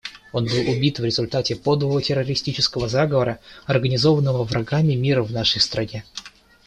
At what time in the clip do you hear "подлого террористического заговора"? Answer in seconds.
1.55-3.37